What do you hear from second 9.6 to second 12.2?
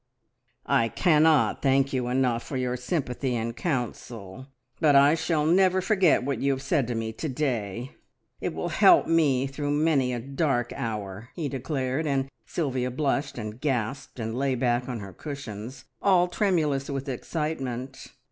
many a dark hour!" he declared,